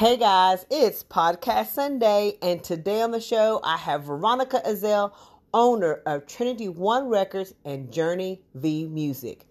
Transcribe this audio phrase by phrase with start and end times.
[0.00, 5.12] Hey guys, it's Podcast Sunday, and today on the show I have Veronica Ezell,
[5.52, 9.46] owner of Trinity One Records and Journey V Music.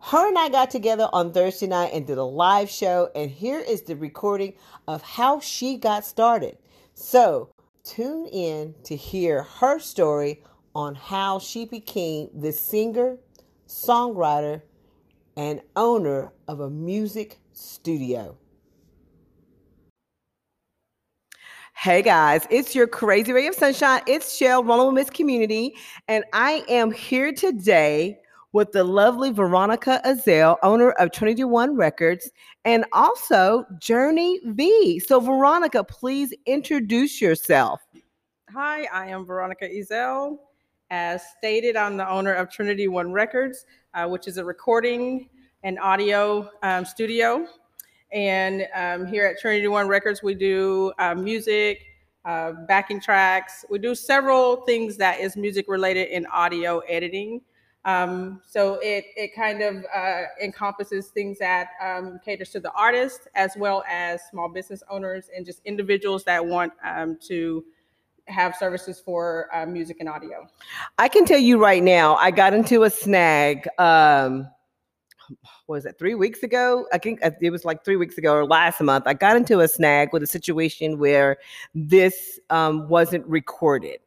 [0.00, 3.60] Her and I got together on Thursday night and did a live show, and here
[3.60, 4.54] is the recording
[4.88, 6.58] of how she got started.
[6.94, 7.50] So
[7.84, 10.42] tune in to hear her story
[10.74, 13.18] on how she became the singer,
[13.68, 14.62] songwriter,
[15.36, 18.36] and owner of a music studio.
[21.76, 24.00] Hey guys, it's your crazy ray of sunshine.
[24.06, 25.74] It's Shell, Rolling with Miss Community,
[26.08, 28.18] and I am here today
[28.52, 32.30] with the lovely Veronica Ezell, owner of Trinity One Records,
[32.64, 34.98] and also Journey V.
[35.00, 37.82] So, Veronica, please introduce yourself.
[38.50, 40.38] Hi, I am Veronica Ezell.
[40.90, 45.28] As stated, I'm the owner of Trinity One Records, uh, which is a recording
[45.64, 47.46] and audio um, studio
[48.14, 51.82] and um, here at Trinity One Records, we do uh, music,
[52.24, 53.64] uh, backing tracks.
[53.68, 57.40] We do several things that is music related in audio editing.
[57.84, 63.28] Um, so it, it kind of uh, encompasses things that um, caters to the artist
[63.34, 67.64] as well as small business owners and just individuals that want um, to
[68.26, 70.46] have services for uh, music and audio.
[70.98, 74.48] I can tell you right now, I got into a snag um,
[75.66, 76.86] was it three weeks ago?
[76.92, 79.04] I think uh, it was like three weeks ago or last month.
[79.06, 81.38] I got into a snag with a situation where
[81.74, 83.98] this um, wasn't recorded.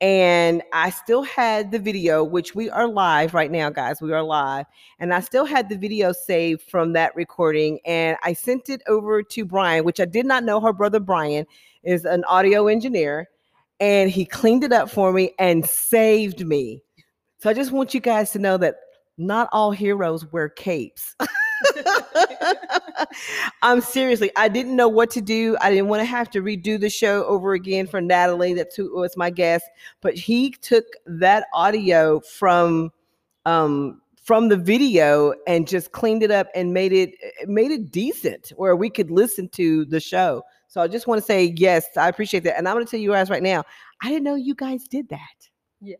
[0.00, 4.00] And I still had the video, which we are live right now, guys.
[4.00, 4.66] We are live.
[5.00, 7.80] And I still had the video saved from that recording.
[7.84, 11.46] And I sent it over to Brian, which I did not know her brother Brian
[11.82, 13.28] is an audio engineer.
[13.80, 16.80] And he cleaned it up for me and saved me.
[17.38, 18.76] So I just want you guys to know that
[19.18, 21.14] not all heroes wear capes.
[23.62, 25.56] I'm seriously, I didn't know what to do.
[25.60, 28.54] I didn't want to have to redo the show over again for Natalie.
[28.54, 29.66] That's who was my guest.
[30.00, 32.90] But he took that audio from
[33.46, 37.14] um from the video and just cleaned it up and made it
[37.46, 40.42] made it decent where we could listen to the show.
[40.68, 42.58] So I just want to say yes, I appreciate that.
[42.58, 43.64] And I'm gonna tell you guys right now,
[44.02, 45.48] I didn't know you guys did that.
[45.80, 45.98] Yes.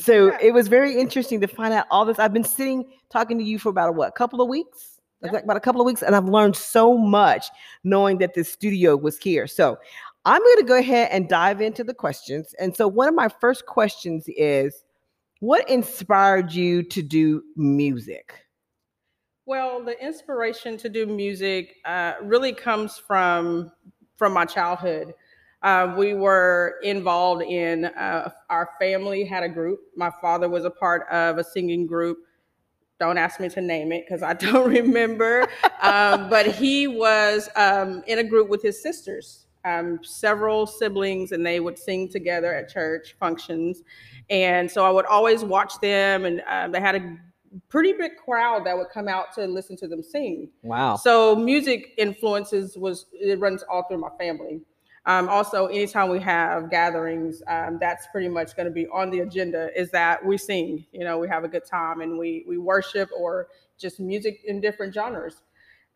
[0.00, 2.18] So it was very interesting to find out all this.
[2.18, 5.00] I've been sitting talking to you for about a what, couple of weeks?
[5.20, 7.46] Like about a couple of weeks, and I've learned so much
[7.82, 9.46] knowing that this studio was here.
[9.46, 9.78] So
[10.26, 12.54] I'm going to go ahead and dive into the questions.
[12.58, 14.84] And so one of my first questions is,
[15.40, 18.34] what inspired you to do music?
[19.46, 23.72] Well, the inspiration to do music uh, really comes from
[24.16, 25.14] from my childhood.
[25.64, 29.80] Uh, we were involved in uh, our family had a group.
[29.96, 32.18] My father was a part of a singing group.
[33.00, 35.48] Don't ask me to name it because I don't remember.
[35.80, 41.44] um, but he was um, in a group with his sisters, um, several siblings, and
[41.46, 43.82] they would sing together at church functions.
[44.28, 47.16] And so I would always watch them, and uh, they had a
[47.70, 50.50] pretty big crowd that would come out to listen to them sing.
[50.62, 50.96] Wow.
[50.96, 54.60] So music influences was it runs all through my family.
[55.06, 59.20] Um, also, anytime we have gatherings, um, that's pretty much going to be on the
[59.20, 59.68] agenda.
[59.78, 63.10] Is that we sing, you know, we have a good time and we we worship
[63.16, 63.48] or
[63.78, 65.42] just music in different genres.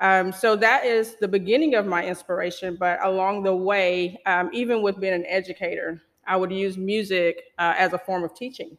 [0.01, 2.77] Um, so that is the beginning of my inspiration.
[2.79, 7.75] But along the way, um, even with being an educator, I would use music uh,
[7.77, 8.77] as a form of teaching.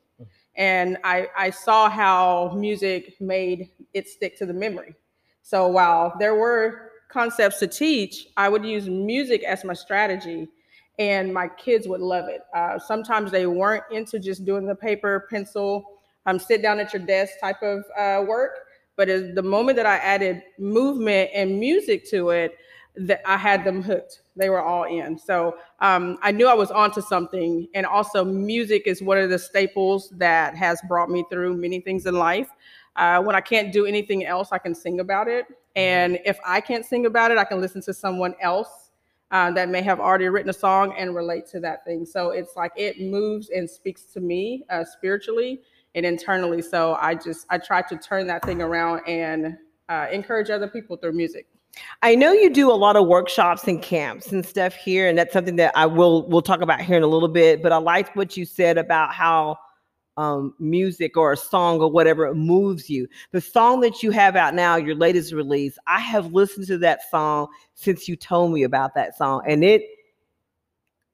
[0.56, 4.94] And I, I saw how music made it stick to the memory.
[5.42, 10.47] So while there were concepts to teach, I would use music as my strategy,
[10.97, 12.41] and my kids would love it.
[12.53, 17.03] Uh, sometimes they weren't into just doing the paper, pencil, um, sit down at your
[17.03, 18.51] desk type of uh, work.
[18.95, 22.57] But the moment that I added movement and music to it,
[22.95, 24.21] that I had them hooked.
[24.35, 25.17] They were all in.
[25.17, 27.67] So um, I knew I was onto something.
[27.73, 32.05] And also, music is one of the staples that has brought me through many things
[32.05, 32.50] in life.
[32.97, 35.45] Uh, when I can't do anything else, I can sing about it.
[35.75, 38.89] And if I can't sing about it, I can listen to someone else
[39.31, 42.06] uh, that may have already written a song and relate to that thing.
[42.06, 45.62] So it's like it moves and speaks to me uh, spiritually
[45.95, 46.62] and internally.
[46.62, 49.57] So I just I try to turn that thing around and
[49.88, 51.48] uh, encourage other people through music.
[52.01, 55.31] I know you do a lot of workshops and camps and stuff here, and that's
[55.31, 57.62] something that I will we'll talk about here in a little bit.
[57.62, 59.57] But I liked what you said about how
[60.19, 63.07] um, music or a song or whatever moves you.
[63.31, 67.10] The song that you have out now, your latest release, I have listened to that
[67.10, 69.83] song since you told me about that song, and it.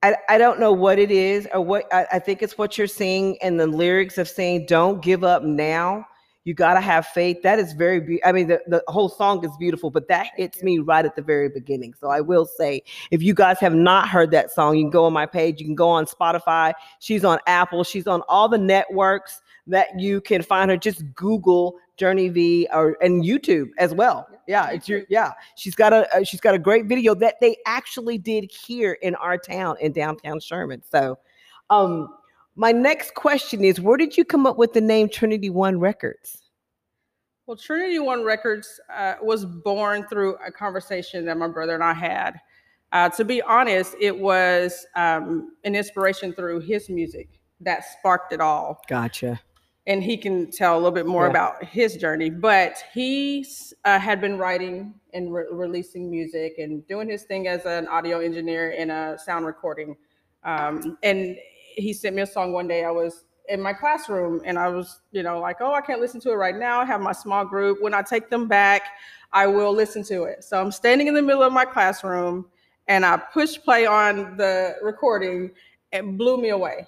[0.03, 2.85] I, I don't know what it is or what I, I think it's what you're
[2.85, 6.05] seeing in the lyrics of saying don't give up now
[6.45, 7.41] You gotta have faith.
[7.41, 7.99] That is very.
[7.99, 11.15] Be- I mean, the, the whole song is beautiful, but that hits me right at
[11.15, 11.95] the very beginning.
[11.99, 15.05] So I will say, if you guys have not heard that song, you can go
[15.05, 15.59] on my page.
[15.59, 16.73] You can go on Spotify.
[16.99, 17.83] She's on Apple.
[17.83, 20.77] She's on all the networks that you can find her.
[20.77, 24.27] Just Google Journey V or and YouTube as well.
[24.47, 25.31] Yeah, it's your yeah.
[25.55, 29.15] She's got a uh, she's got a great video that they actually did here in
[29.15, 30.83] our town in downtown Sherman.
[30.87, 31.17] So,
[31.71, 32.09] um,
[32.55, 36.41] my next question is, where did you come up with the name Trinity One Records?
[37.47, 41.93] Well, Trinity One Records uh, was born through a conversation that my brother and I
[41.93, 42.39] had.
[42.91, 48.39] Uh, to be honest, it was um, an inspiration through his music that sparked it
[48.39, 48.81] all.
[48.87, 49.39] Gotcha.
[49.85, 51.31] And he can tell a little bit more Yeah.
[51.31, 52.29] about his journey.
[52.29, 53.45] But he
[53.83, 58.19] uh, had been writing and re- releasing music and doing his thing as an audio
[58.19, 59.95] engineer in a sound recording.
[60.43, 61.37] Um, and
[61.75, 62.83] he sent me a song one day.
[62.83, 66.19] I was in my classroom and I was, you know, like, oh, I can't listen
[66.21, 66.79] to it right now.
[66.79, 67.81] I have my small group.
[67.81, 68.83] When I take them back,
[69.33, 70.43] I will listen to it.
[70.43, 72.45] So I'm standing in the middle of my classroom
[72.87, 75.51] and I push play on the recording
[75.91, 76.87] and blew me away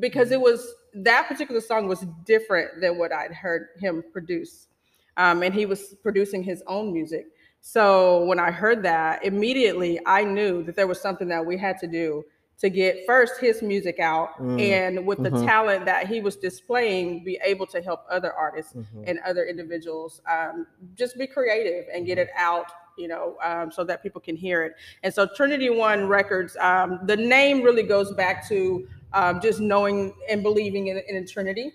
[0.00, 4.68] because it was that particular song was different than what I'd heard him produce.
[5.16, 7.26] Um, and he was producing his own music.
[7.60, 11.78] So when I heard that, immediately I knew that there was something that we had
[11.78, 12.24] to do
[12.58, 15.44] to get first his music out Mm, and with the mhm.
[15.44, 19.04] talent that he was displaying, be able to help other artists Mhm.
[19.08, 22.66] and other individuals um, just be creative and get it out
[22.96, 27.00] you know um, so that people can hear it and so trinity one records um,
[27.06, 31.72] the name really goes back to um, just knowing and believing in, in trinity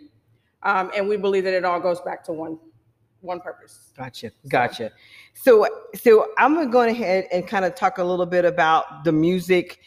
[0.63, 2.57] um, and we believe that it all goes back to one
[3.19, 4.31] one purpose Gotcha.
[4.47, 4.91] Gotcha.
[5.33, 9.03] So so I'm going to go ahead and kind of talk a little bit about
[9.03, 9.79] the music,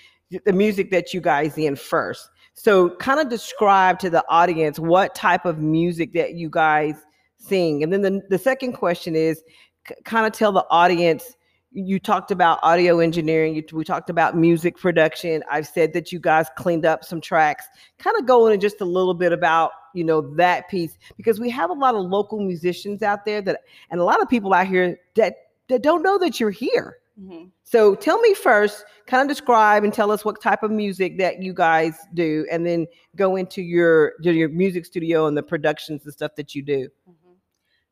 [0.44, 2.29] the music that you guys in first.
[2.55, 6.94] So kind of describe to the audience what type of music that you guys
[7.38, 7.82] sing.
[7.82, 9.43] And then the, the second question is
[9.84, 11.34] k- kind of tell the audience
[11.75, 16.20] you talked about audio engineering you, we talked about music production i've said that you
[16.20, 17.64] guys cleaned up some tracks
[17.99, 21.49] kind of go into just a little bit about you know that piece because we
[21.49, 24.67] have a lot of local musicians out there that and a lot of people out
[24.67, 25.34] here that
[25.69, 27.50] that don't know that you're here Mhm.
[27.62, 31.42] so tell me first kind of describe and tell us what type of music that
[31.42, 32.86] you guys do and then
[33.16, 37.36] go into your your music studio and the productions and stuff that you do Mhm.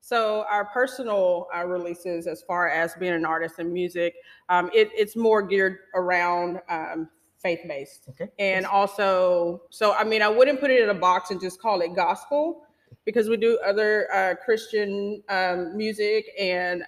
[0.00, 4.14] So our personal uh, releases, as far as being an artist in music,
[4.48, 7.08] um, it, it's more geared around um,
[7.38, 11.40] faith-based, okay and also, so I mean, I wouldn't put it in a box and
[11.40, 12.64] just call it gospel,
[13.04, 16.82] because we do other uh, Christian um, music, and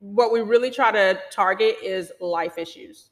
[0.00, 3.10] what we really try to target is life issues.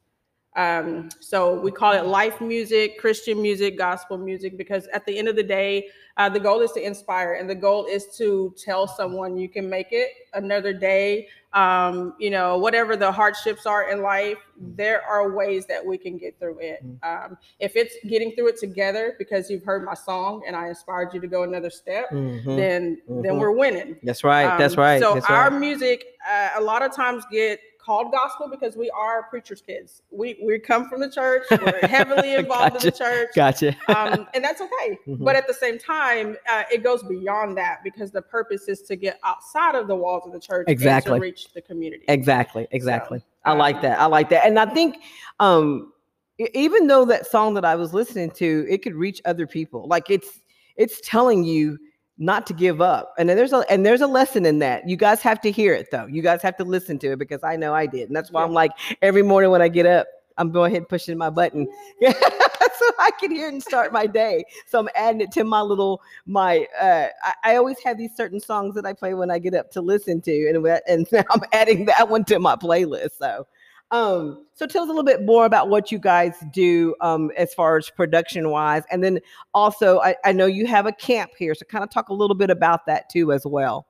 [0.57, 5.28] Um, so we call it life music, Christian music, gospel music, because at the end
[5.28, 8.87] of the day, uh, the goal is to inspire, and the goal is to tell
[8.87, 11.28] someone you can make it another day.
[11.52, 16.16] Um, you know, whatever the hardships are in life, there are ways that we can
[16.16, 16.83] get through it.
[17.02, 21.12] Um, if it's getting through it together because you've heard my song and I inspired
[21.12, 22.57] you to go another step, Mhm.
[22.57, 23.38] then then Mhm.
[23.38, 23.99] we're winning.
[24.02, 25.61] that's right that's Um, right So that's our right.
[25.61, 30.02] music, uh, a lot of times, get called gospel because we are preachers' kids.
[30.11, 31.45] We we come from the church.
[31.50, 34.99] We're heavily involved in the church, gotcha um, and that's okay.
[35.06, 35.25] Mhm.
[35.25, 38.97] But at the same time, uh, it goes beyond that because the purpose is to
[38.97, 41.12] get outside of the walls of the church Exactly.
[41.12, 42.04] and to reach the community.
[42.09, 43.23] Exactly, exactly.
[43.45, 44.00] I um, like that.
[44.00, 44.47] I like that.
[44.47, 44.97] And I think
[45.38, 45.92] um
[46.38, 49.87] even though that song that I was listening to, it could reach other people.
[49.87, 50.40] Like it's
[50.76, 51.78] it's telling you
[52.18, 53.14] not to give up.
[53.18, 54.88] And then there's a and there's a lesson in that.
[54.88, 56.06] You guys have to hear it though.
[56.06, 58.08] You guys have to listen to it because I know I did.
[58.08, 60.06] And that's why I'm like every morning when I get up,
[60.38, 61.66] I'm going ahead pushing my button
[62.02, 64.44] so I can hear it and start my day.
[64.66, 68.40] So I'm adding it to my little my uh I, I always have these certain
[68.40, 71.42] songs that I play when I get up to listen to and and now I'm
[71.52, 73.18] adding that one to my playlist.
[73.18, 73.46] So
[73.93, 77.55] um so tell us a little bit more about what you guys do um as
[77.55, 79.21] far as production wise and then
[79.55, 82.35] also I, I know you have a camp here so kind of talk a little
[82.37, 83.87] bit about that too as well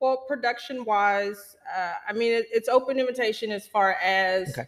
[0.00, 4.66] Well, production wise, uh, I mean, it, it's open invitation as far as Okay.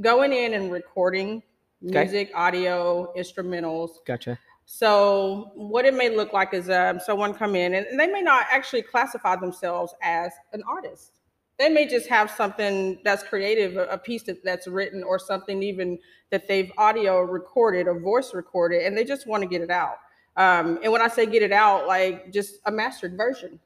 [0.00, 1.42] going in and recording
[1.84, 2.04] Okay.
[2.04, 3.90] music, audio, instrumentals.
[4.06, 8.22] gotcha So what it may look like is um, someone come in and they may
[8.22, 11.20] not actually classify themselves as an artist.
[11.58, 15.98] They may just have something that's creative, a, piece that, that's written or something even
[16.30, 19.96] that they've audio recorded or voice recorded, and they just want to get it out.
[20.36, 23.60] Um, and when I say get it out, like just a mastered version.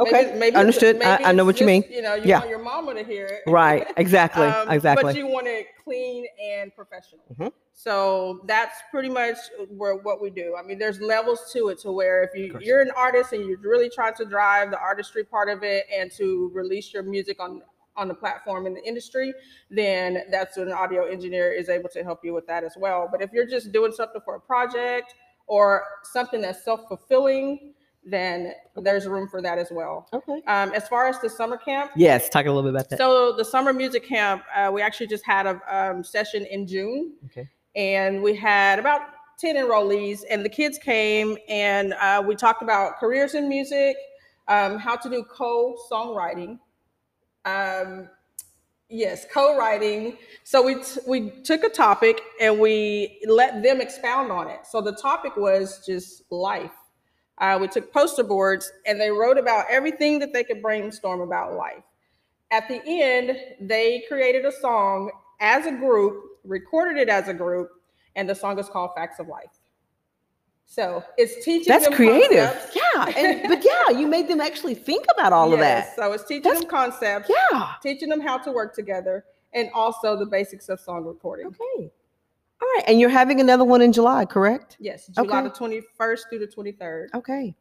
[0.00, 0.98] Okay, maybe understood.
[0.98, 1.84] maybe I- I know what you mean.
[1.88, 2.38] You know, you Yeah.
[2.40, 3.42] want your mama to hear it.
[3.46, 3.86] Right.
[3.96, 4.46] Exactly.
[4.46, 5.04] Um, exactly.
[5.12, 7.22] But you want it clean and professional.
[7.38, 7.52] Mhm.
[7.72, 9.36] So that's pretty much
[9.68, 10.56] where what we do.
[10.58, 13.58] I mean, there's levels to it to where if you you're an artist and you're
[13.58, 17.62] really trying to drive the artistry part of it and to release your music on
[17.96, 19.32] on the platform in the industry,
[19.70, 23.08] then that's when an audio engineer is able to help you with that as well.
[23.08, 25.14] But if you're just doing something for a project
[25.46, 27.72] or something that's self-fulfilling,
[28.06, 30.08] then there's room for that as well.
[30.12, 30.42] okay.
[30.46, 32.28] Um, as far as the summer camp, Yes.
[32.28, 32.98] Talk a little bit about that.
[32.98, 37.12] so the summer music camp, uh, we actually just had a um, session in June,
[37.26, 37.48] Okay.
[37.74, 39.00] and we had about
[39.38, 43.96] ten enrollees, and the kids came and uh, we talked about careers in music,
[44.48, 46.58] um, how to do co-songwriting.
[47.46, 48.08] Um,
[48.88, 50.16] yes, co-writing.
[50.44, 54.60] So we t- we took a topic and we let them expound on it.
[54.70, 56.70] So the topic was just life.
[57.38, 61.54] Uh, we took poster boards and they wrote about everything that they could brainstorm about
[61.54, 61.82] life.
[62.50, 65.10] At the end, they created a song
[65.40, 67.70] as a group, recorded it as a group,
[68.14, 69.50] and the song is called Facts of Life.
[70.66, 72.50] So it's teaching That's creative.
[72.52, 72.76] concepts.
[72.76, 73.12] Yeah.
[73.16, 75.96] And but yeah, you made them actually think about all of Yes, that.
[75.96, 77.72] So it's teaching That's- them concepts, Yeah.
[77.82, 81.46] teaching them how to work together, and also the basics of song recording.
[81.48, 81.90] Okay.
[82.64, 82.84] All right.
[82.86, 84.78] And you're having another one in July, correct?
[84.80, 85.48] Yes, July Okay.
[85.48, 87.08] the 21st through the 23rd.
[87.14, 87.54] Okay.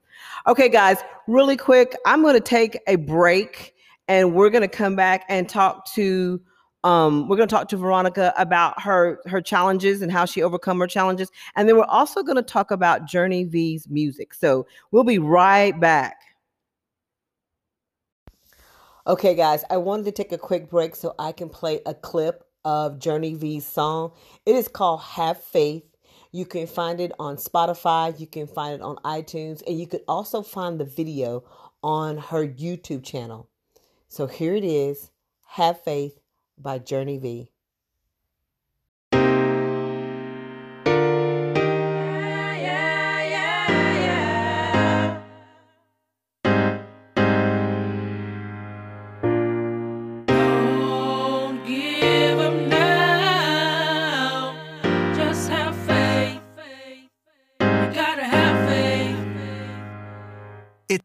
[0.48, 3.74] Okay, guys, really quick, I'm going to take a break
[4.08, 6.42] and we're going to come back and talk to
[6.86, 10.80] um we're going to talk to Veronica about her her challenges and how she overcome
[10.82, 14.34] her challenges and then we're also going to talk about Journey V's music.
[14.34, 16.18] So, we'll be right back.
[19.06, 22.46] Okay, guys, I wanted to take a quick break so I can play a clip
[22.66, 24.12] of Journey V's song.
[24.46, 25.84] It is called Have Faith.
[26.32, 30.02] You can find it on Spotify, you can find it on iTunes, and you could
[30.08, 31.44] also find the video
[31.84, 33.50] on her YouTube channel.
[34.08, 35.12] So here it is
[35.46, 36.20] Have Faith
[36.58, 37.53] by Journey V.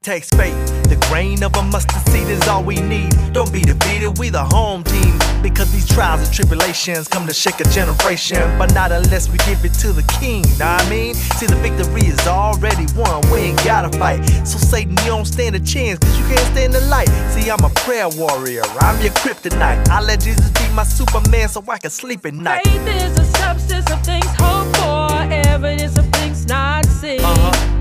[0.09, 0.57] takes faith.
[0.89, 3.13] The grain of a mustard seed is all we need.
[3.35, 5.13] Don't be defeated, we the home team.
[5.43, 8.41] Because these trials and tribulations come to shake a generation.
[8.57, 11.15] But not unless we give it to the king, know what I mean?
[11.37, 14.25] See, the victory is already won, we ain't gotta fight.
[14.49, 17.11] So, Satan, you don't stand a chance, cause you can't stand the light.
[17.33, 19.91] See, I'm a prayer warrior, I'm your kryptonite.
[19.91, 22.65] I let Jesus be my Superman so I can sleep at night.
[22.65, 25.13] Faith is the substance of things hoped for,
[25.53, 27.21] evidence of things not seen.
[27.21, 27.51] Uh-huh.
[27.51, 27.78] But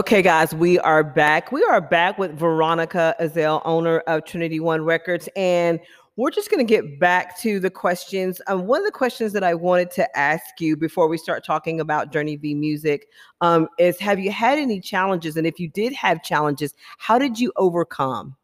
[0.00, 1.52] Okay, guys, we are back.
[1.52, 5.78] We are back with Veronica Ezell, owner of Trinity One Records, and
[6.16, 8.40] we're just going to get back to the questions.
[8.46, 11.80] Um, one of the questions that I wanted to ask you before we start talking
[11.80, 13.08] about Journey V music
[13.42, 15.36] um, is: Have you had any challenges?
[15.36, 18.34] And if you did have challenges, how did you overcome?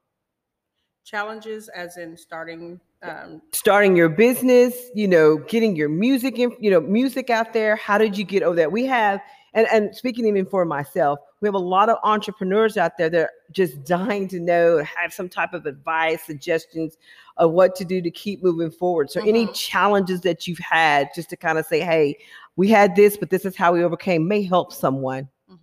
[1.06, 2.78] Challenges, as in starting.
[3.02, 7.76] Um, starting your business, you know, getting your music in, you know, music out there.
[7.76, 8.72] How did you get over that?
[8.72, 9.20] We have,
[9.56, 13.20] and, and speaking even for myself, we have a lot of entrepreneurs out there that
[13.20, 16.98] are just dying to know, have some type of advice, suggestions
[17.38, 19.10] of what to do to keep moving forward.
[19.10, 19.54] So, any Mhm.
[19.54, 22.18] challenges that you've had, just to kind of say, hey,
[22.56, 25.28] we had this, but this is how we overcame, may help someone.
[25.50, 25.58] Mhm.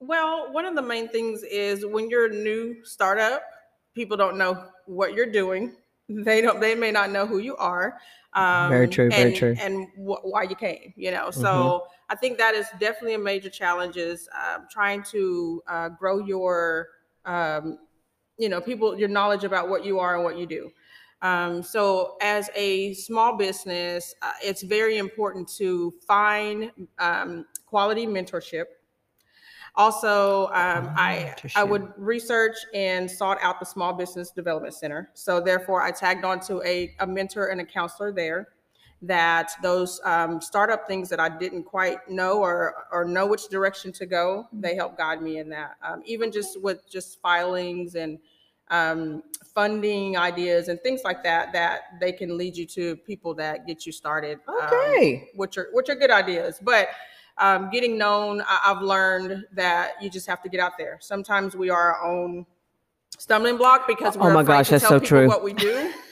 [0.00, 3.42] Well, one of the main things is when you're a new startup,
[3.94, 5.76] people don't know what you're doing.
[6.08, 6.60] They don't.
[6.60, 7.98] They may not know who you are.
[8.34, 9.56] Um, Very true, very and, true.
[9.58, 10.92] And wh- why you came.
[10.96, 11.30] You know.
[11.30, 13.96] So I think that is definitely a major challenge.
[13.96, 16.88] Is um, trying to uh, grow your,
[17.24, 17.78] um,
[18.38, 20.70] you know, people your knowledge about what you are and what you do.
[21.22, 28.64] Um, so, as a small business, uh, it's very important to find um, quality mentorship.
[29.76, 35.10] Also, um, I I would research and sought out the Small Business Development Center.
[35.14, 38.48] So, therefore, I tagged on to a, a mentor and a counselor there.
[39.02, 43.92] That those um, startup things that I didn't quite know or or know which direction
[43.92, 45.76] to go, they help guide me in that.
[45.82, 48.18] Um, even just with just filings and
[48.70, 49.22] um,
[49.54, 53.84] funding ideas and things like that that they can lead you to people that get
[53.84, 54.38] you started.
[54.48, 55.28] um, Okay.
[55.34, 56.88] which are which are good ideas, but
[57.38, 60.98] um, getting known, I, I've learned that you just have to get out there.
[61.00, 62.46] Sometimes we are our own
[63.18, 65.28] stumbling block because Oh we're oh my afraid gosh, to that's tell so people true.
[65.28, 65.92] what we do.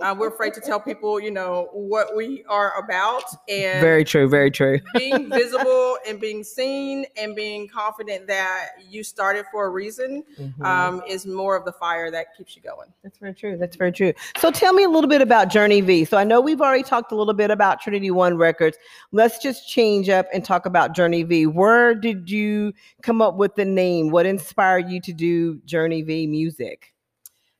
[0.00, 4.28] Uh, we're afraid to tell people, you know, what we are about, and Very true.
[4.28, 4.78] Very true.
[4.94, 10.64] being visible and being seen and being confident that you started for a reason Mhm.
[10.64, 12.92] um, is more of the fire that keeps you going.
[13.02, 13.56] That's very true.
[13.56, 14.12] That's very true.
[14.38, 16.04] So tell me a little bit about Journey V.
[16.04, 18.78] So I know we've already talked a little bit about Trinity One Records.
[19.10, 21.46] Let's just change up and talk about Journey V.
[21.46, 24.10] Where did you come up with the name?
[24.10, 26.94] What inspired you to do Journey V music?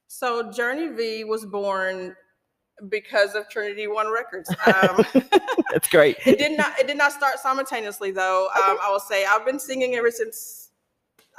[0.06, 2.14] So Journey V was born
[2.88, 4.48] because of Trinity One Records.
[4.66, 5.04] Um,
[5.70, 6.16] That's great.
[6.26, 8.48] it did not it did not start simultaneously though.
[8.56, 10.70] Um, I will say I've been singing ever since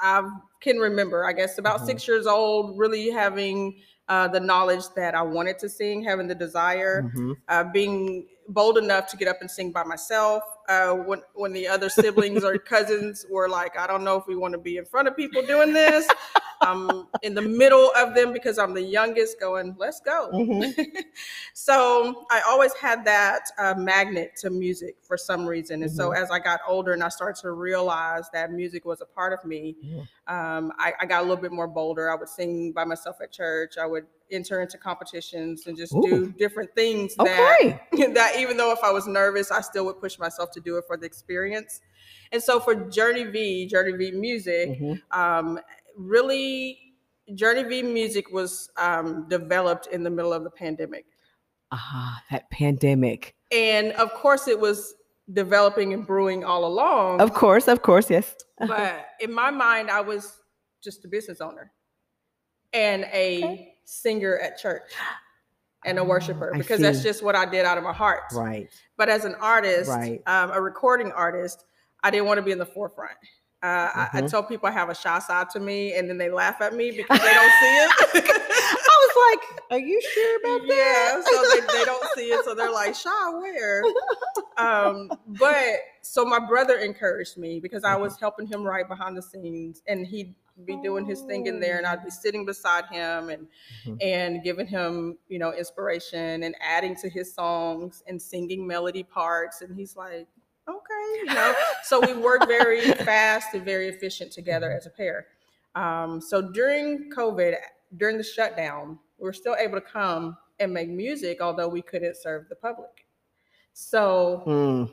[0.02, 0.22] I
[0.62, 1.26] can remember.
[1.26, 1.86] I guess about Mhm.
[1.88, 6.36] six years old, really having uh, the knowledge that I wanted to sing, having the
[6.36, 7.04] desire.
[7.14, 7.36] Mhm.
[7.48, 10.44] uh, being bold enough to get up and sing by myself.
[10.70, 14.36] Uh, when when the other siblings or cousins were like, I don't know if we
[14.36, 16.08] want to be in front of people doing this.
[16.62, 20.30] I'm in the middle of them because I'm the youngest, going, let's go.
[20.34, 20.74] Mhm.
[21.54, 25.82] so I always had that uh, magnet to music for some reason.
[25.84, 29.06] And so as I got older and I started to realize that music was a
[29.06, 30.02] part of me, Yeah.
[30.28, 32.12] um, I, I got a little bit more bolder.
[32.12, 33.78] I would sing by myself at church.
[33.82, 36.02] I would enter into competitions and just Ooh.
[36.02, 37.80] do different things that Okay.
[38.14, 40.86] that even though if I was nervous, I still would push myself to do it
[40.88, 41.82] for the experience.
[42.32, 45.02] And so for Journey V, Journey V Music, Mhm.
[45.12, 45.60] um,
[45.98, 46.80] really,
[47.36, 51.06] Journey V Music was um, developed in the middle of the pandemic.
[51.72, 53.36] Ah, that pandemic.
[53.52, 54.96] And of course, it was
[55.34, 57.22] developing and brewing all along.
[57.22, 58.36] Of course, of course, yes.
[58.60, 60.40] but in my mind, I was
[60.84, 61.72] just a business owner
[62.74, 63.74] and a Okay.
[63.94, 64.92] Singer at church
[65.86, 68.24] and a Ah, worshiper I because that's just what I did out of my heart.
[68.34, 68.70] Right.
[68.98, 70.22] But as an artist, Right.
[70.28, 71.66] um, a recording artist,
[72.04, 73.18] I didn't want to be in the forefront.
[73.62, 74.30] Uh, I, I Mhm.
[74.30, 76.92] tell people I have a shy side to me, and then they laugh at me
[76.92, 77.92] because they don't see it.
[78.82, 81.14] I was like, are you sure about yeah, that?
[81.16, 81.24] Yeah.
[81.24, 83.84] So they, they don't see it, so they're like, "Shy, where?"
[84.58, 89.22] Um, but so my brother encouraged me because I was helping him write behind the
[89.22, 93.30] scenes, and he'd be doing his thing in there, and I'd be sitting beside him
[93.30, 93.48] and
[93.86, 93.98] Mhm.
[94.02, 99.62] and giving him, you know, inspiration and adding to his songs and singing melody parts,
[99.62, 100.28] and he's like,
[100.68, 101.54] "Okay," you know.
[101.84, 105.28] so we work very fast and very efficient together as a pair.
[105.76, 107.56] Um, so during COVID,
[107.98, 112.18] during the shutdown, we were still able to come and make music, although we couldn't
[112.18, 113.06] serve the public.
[113.74, 114.44] So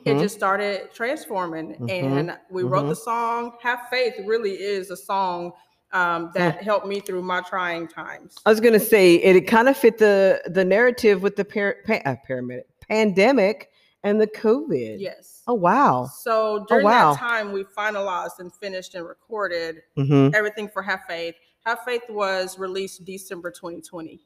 [0.05, 0.19] it Mhm.
[0.21, 2.89] just started transforming, Mhm, and we wrote mhm.
[2.89, 3.57] the song.
[3.61, 5.53] Have faith really is a song
[5.93, 8.35] um, that helped me through my trying times.
[8.45, 11.77] I was gonna say it, it kind of fit the the narrative with the par-
[11.85, 13.71] pa- uh, paramedic pandemic
[14.03, 14.97] and the COVID.
[14.99, 15.43] Yes.
[15.47, 16.05] Oh wow.
[16.05, 17.13] So during wow.
[17.13, 21.35] that time, we finalized and finished and recorded hmm everything for Have Faith.
[21.65, 24.19] Have Faith was released December 2020,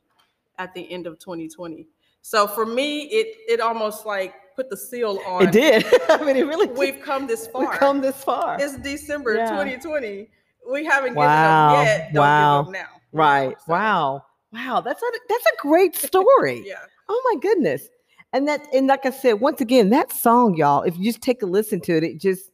[0.58, 1.88] at the end of 2020.
[2.22, 5.44] So for me, it it almost like put the seal on.
[5.48, 5.86] It did.
[6.10, 6.68] I mean, it really.
[6.68, 7.62] We've come this far.
[7.70, 8.58] We've come this far.
[8.60, 9.50] it's December Yeah.
[9.50, 10.30] 2020.
[10.72, 11.26] We haven't Wow.
[11.72, 12.14] given up yet.
[12.14, 12.62] Don't Wow.
[12.62, 12.88] give up now.
[13.12, 13.58] right.
[13.60, 14.26] So, Wow.
[14.54, 14.82] Wow.
[14.82, 16.64] That's a that's a great story.
[16.68, 16.76] Yeah.
[17.10, 17.88] Oh my goodness.
[18.34, 21.42] And that and like I said, once again, that song, y'all, if you just take
[21.42, 22.52] a listen to it, it just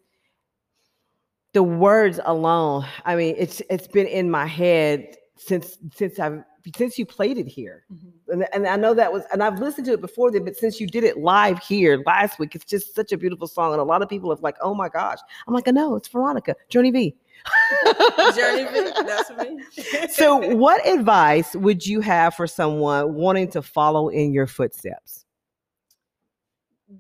[1.54, 2.86] the words alone.
[3.06, 6.44] I mean, it's it's been in my head since since I've
[6.76, 7.86] since you played it here.
[7.92, 8.12] Mhm.
[8.30, 10.80] And, and I know that was and I've listened to it before then, but since
[10.80, 13.72] you did it live here last week, it's just such a beautiful song.
[13.72, 15.20] And a lot of people have like, oh my gosh.
[15.48, 17.16] I'm like, I know, it's Veronica, Journey V.
[18.36, 20.08] Journey V, that's me.
[20.10, 25.26] so what advice would you have for someone wanting to follow in your footsteps?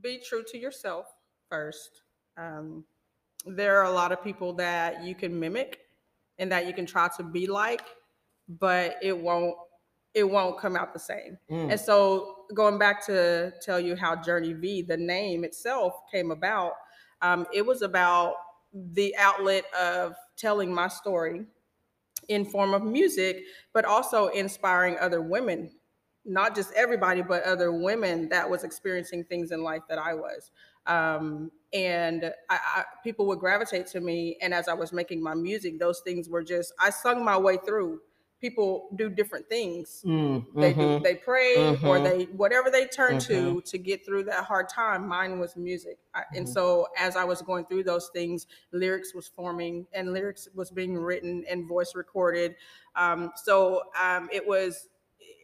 [0.02, 1.08] be true to yourself
[1.50, 2.02] first.
[2.38, 2.84] Um,
[3.46, 5.80] there are a lot of people that you can mimic
[6.40, 7.82] and that you can try to be like,
[8.48, 9.56] but it won't
[10.14, 11.38] it won't come out the same.
[11.70, 16.74] And so going back to tell you how Journey V, the name itself came about,
[17.22, 18.34] um, it was about
[18.74, 21.46] the outlet of telling my story
[22.30, 25.72] in form of music, but also inspiring other women,
[26.26, 30.50] not just everybody, but other women that was experiencing things in life that I was.
[30.88, 34.38] Um, and I, I, people would gravitate to me.
[34.42, 37.58] And as I was making my music, those things were just, I sung my way
[37.58, 38.00] through
[38.42, 40.06] people do different things.
[40.06, 41.04] Mm, They do mhm.
[41.04, 42.04] they pray or Mhm.
[42.04, 43.56] they whatever they turn Mm-hmm.
[43.56, 45.08] to to get through that hard time.
[45.08, 46.54] Mine was music, I, and Mhm.
[46.54, 50.98] so as I was going through those things, lyrics was forming and lyrics was being
[50.98, 52.56] written and voice recorded.
[52.96, 54.90] Um, so um, it was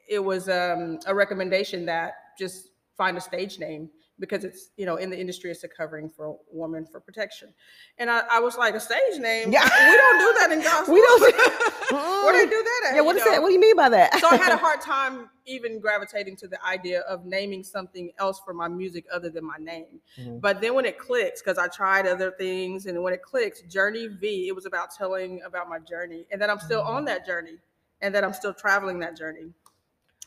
[0.08, 4.98] it was um, a recommendation that just find a stage name because it's you know
[4.98, 7.52] in the industry it's a covering for women for protection
[7.98, 9.64] and i, I was like a stage name Yeah.
[9.90, 11.22] we don't do that in gospel We don't-
[12.24, 13.32] where they do that at Yeah, what you know?
[13.32, 13.42] that?
[13.42, 14.18] What do you mean by that?
[14.20, 18.40] so I had a hard time even gravitating to the idea of naming something else
[18.46, 20.00] for my music other than my name.
[20.20, 20.40] Mhm.
[20.40, 24.08] But then when it clicks, because I tried other things, and when it clicks, Journey
[24.08, 26.96] V, it was about telling about my journey, and that I'm still Mm-hmm.
[26.96, 27.58] on that journey,
[28.02, 29.52] and that I'm still traveling that journey.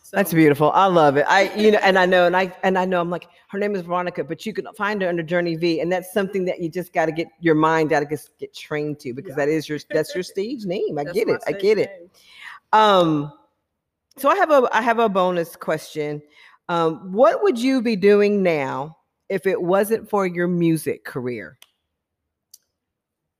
[0.07, 0.71] So, That's beautiful.
[0.71, 1.27] I love it.
[1.29, 3.75] I, you know, and I know, and I, and I know, I'm like, her name
[3.75, 6.69] is Veronica, but you can find her under Journey V, and that's something that you
[6.69, 9.47] just got to get your mind got to get, get trained to because Yeah.
[9.47, 10.97] that is your, that's your stage name.
[10.97, 11.43] I that's get it.
[11.49, 12.09] I get it.
[12.73, 13.33] Um,
[14.17, 16.23] so I have a, I have a bonus question.
[16.69, 21.59] Um, what would you be doing now if it wasn't for your music career?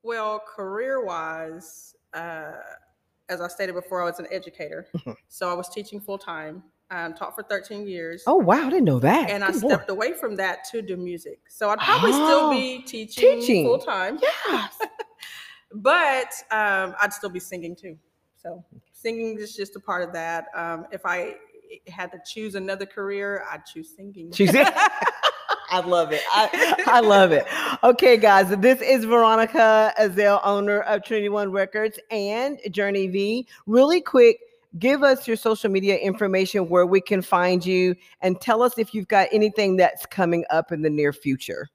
[0.03, 2.55] Well, career wise, uh,
[3.29, 4.87] as I stated before, I was an educator.
[4.97, 5.17] Mhm.
[5.29, 8.23] so I was teaching full time, um, taught for 13 years.
[8.27, 9.31] Oh wow, I didn't know that.
[9.31, 9.75] and I Good Lord.
[9.75, 11.41] stepped away from that to do music.
[11.49, 13.65] So I'd probably still Oh, be teaching, teaching.
[13.65, 14.79] full time, Yes.
[15.75, 17.99] but um, I'd still be singing too.
[18.37, 20.47] So singing is just a part of that.
[20.55, 21.35] Um, if I
[21.89, 24.31] had to choose another career, I'd choose singing.
[24.31, 24.69] Choose it.
[25.71, 26.23] I love it.
[26.33, 27.47] I, I love it.
[27.83, 33.47] Okay, guys, this is Veronica Ezell, owner of Trinity One Records and Journey V.
[33.67, 34.39] Really quick,
[34.79, 38.95] give us your social media information where we can find you and tell us if
[38.95, 41.69] you've got anything that's coming up in the near future.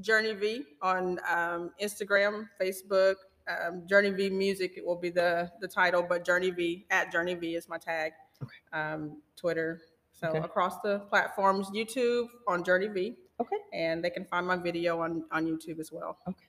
[0.00, 3.14] Journey V on um, Instagram, Facebook.
[3.48, 7.34] Um, Journey V Music it will be the the title, but Journey V at Journey
[7.34, 8.12] V is my tag.
[8.42, 8.78] Okay.
[8.78, 9.80] Um, Twitter.
[10.12, 10.38] So Okay.
[10.40, 13.16] across the platforms, YouTube on Journey V.
[13.40, 13.56] Okay.
[13.72, 16.18] And they can find my video on on YouTube as well.
[16.28, 16.46] Okay.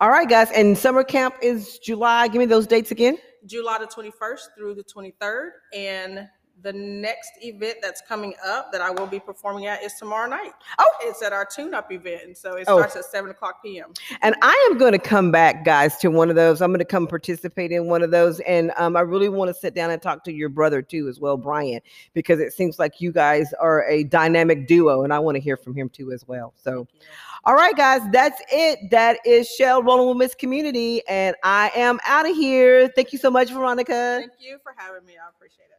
[0.00, 0.50] All right, guys.
[0.52, 2.28] And summer camp is July.
[2.28, 3.18] Give me those dates again.
[3.44, 5.50] July the 21st through the 23rd.
[5.74, 6.28] And
[6.62, 10.52] the next event that's coming up that I will be performing at is tomorrow night.
[10.78, 10.84] Oh.
[11.02, 12.22] It's at our tune up event.
[12.24, 12.78] And so it Oh.
[12.78, 13.92] starts at 7 o'clock p.m.
[14.22, 16.62] And I am going to come back, guys, to one of those.
[16.62, 18.40] I'm going to come participate in one of those.
[18.40, 21.20] And um, I really want to sit down and talk to your brother too, as
[21.20, 21.80] well, Brian,
[22.14, 25.56] because it seems like you guys are a dynamic duo, and I want to hear
[25.56, 26.54] from him too, as well.
[26.56, 26.88] So,
[27.44, 28.90] all right, guys, that's it.
[28.90, 32.88] That is Shell Rolling with Miss Community, and I am out of here.
[32.88, 34.18] Thank you so much, Veronica.
[34.20, 35.12] Thank you for having me.
[35.14, 35.75] I appreciate it.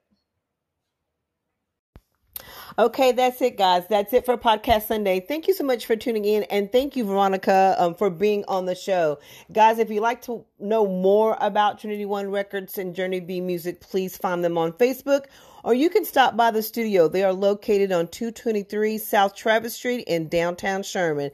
[2.77, 3.83] Okay, that's it, guys.
[3.89, 5.19] That's it for Podcast Sunday.
[5.19, 8.65] Thank you so much for tuning in, and thank you, Veronica, um, for being on
[8.65, 9.19] the show.
[9.51, 13.81] Guys, if you'd like to know more about Trinity One Records and Journey V Music,
[13.81, 15.25] please find them on Facebook,
[15.63, 17.07] or you can stop by the studio.
[17.07, 21.31] They are located on 223 South Travis Street in downtown Sherman.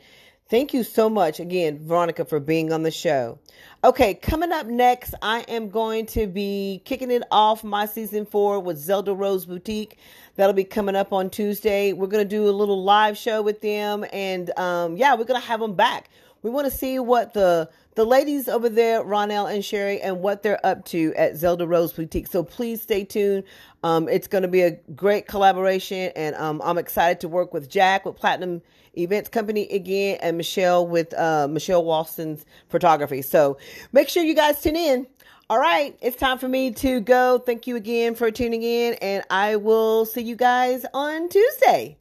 [0.49, 3.39] Thank you so much again, Veronica, for being on the show.
[3.85, 8.61] Okay, coming up next, I am going to be kicking it off my season four
[8.61, 9.97] with Zelda Rose Boutique.
[10.37, 11.91] That'll be coming up on Tuesday.
[11.91, 15.41] We're going to do a little live show with them, and um, yeah, we're going
[15.41, 16.09] to have them back.
[16.43, 20.43] We want to see what the the ladies over there, Ronell and Sherry, and what
[20.43, 22.27] they're up to at Zelda Rose Boutique.
[22.27, 23.43] So please stay tuned.
[23.83, 27.69] Um, it's going to be a great collaboration, and um, I'm excited to work with
[27.69, 28.61] Jack with Platinum
[28.97, 33.21] Events Company again, and Michelle with uh, Michelle Walston's photography.
[33.21, 33.57] So
[33.91, 35.07] make sure you guys tune in.
[35.49, 37.37] All right, it's time for me to go.
[37.37, 41.97] Thank you again for tuning in, and I will see you guys on Tuesday.